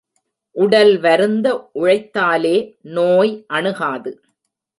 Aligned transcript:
உடல் 0.55 0.99
வருந்த 0.99 1.47
உழைத்தாலே, 1.75 2.55
நோய், 2.81 3.45
அணுகாது. 3.47 4.13